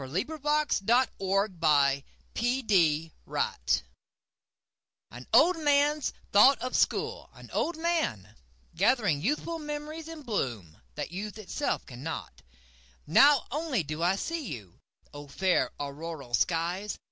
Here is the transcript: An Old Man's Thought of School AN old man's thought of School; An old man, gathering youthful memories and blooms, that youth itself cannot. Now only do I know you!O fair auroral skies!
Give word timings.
An 0.01 0.09
Old 0.09 0.17
Man's 0.33 0.81
Thought 0.89 1.13
of 1.19 1.61
School 1.61 2.01
AN 3.31 5.29
old 5.31 5.57
man's 5.59 6.11
thought 6.31 6.59
of 6.63 6.75
School; 6.75 7.29
An 7.35 7.51
old 7.53 7.77
man, 7.77 8.35
gathering 8.75 9.21
youthful 9.21 9.59
memories 9.59 10.07
and 10.07 10.25
blooms, 10.25 10.75
that 10.95 11.11
youth 11.11 11.37
itself 11.37 11.85
cannot. 11.85 12.41
Now 13.05 13.45
only 13.51 13.83
do 13.83 14.01
I 14.01 14.15
know 14.31 14.35
you!O 14.37 15.27
fair 15.27 15.69
auroral 15.79 16.33
skies! 16.33 16.97